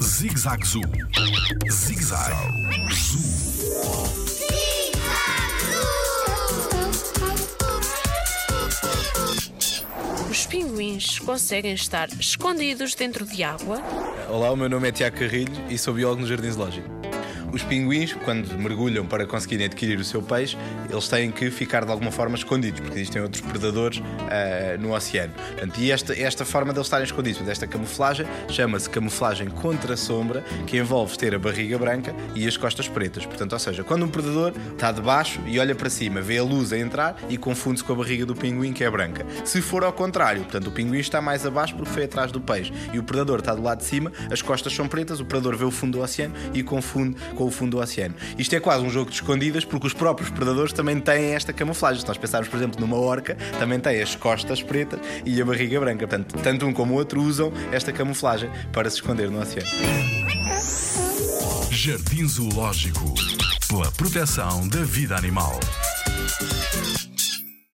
[0.00, 0.82] Zig-Zag Zoo.
[1.68, 2.32] Zig-Zag
[2.92, 3.24] Zoo.
[10.30, 13.82] Os pinguins conseguem estar escondidos dentro de água?
[14.28, 17.03] Olá, o meu nome é Tiago Carrilho e sou biólogo no Jardim Zoológico.
[17.54, 20.58] Os pinguins, quando mergulham para conseguirem adquirir o seu peixe,
[20.90, 25.32] eles têm que ficar de alguma forma escondidos, porque existem outros predadores uh, no oceano.
[25.32, 29.96] Portanto, e esta, esta forma de eles estarem escondidos, desta camuflagem, chama-se camuflagem contra a
[29.96, 33.24] sombra, que envolve ter a barriga branca e as costas pretas.
[33.24, 36.72] Portanto, ou seja, quando um predador está debaixo e olha para cima, vê a luz
[36.72, 39.24] a entrar e confunde-se com a barriga do pinguim, que é branca.
[39.44, 42.72] Se for ao contrário, portanto, o pinguim está mais abaixo porque foi atrás do peixe
[42.92, 45.64] e o predador está do lado de cima, as costas são pretas, o predador vê
[45.64, 48.14] o fundo do oceano e confunde com o fundo do oceano.
[48.38, 52.00] Isto é quase um jogo de escondidas porque os próprios predadores também têm esta camuflagem.
[52.00, 55.78] Se nós pensarmos, por exemplo, numa orca, também tem as costas pretas e a barriga
[55.78, 56.06] branca.
[56.06, 59.68] Portanto, tanto um como o outro usam esta camuflagem para se esconder no oceano.
[61.70, 63.14] Jardim Zoológico.
[63.68, 65.58] Pela proteção da vida animal.